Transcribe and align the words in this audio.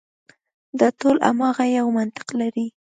دا 0.79 0.87
ټول 0.99 1.15
هماغه 1.27 1.65
یو 1.77 1.87
منطق 1.97 2.27
لري. 2.39 2.67